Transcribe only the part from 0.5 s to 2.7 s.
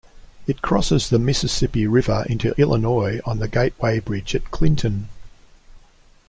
crosses the Mississippi River into